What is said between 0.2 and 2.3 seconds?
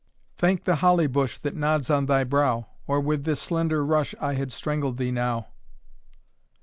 'Thank the holly bush That nods on thy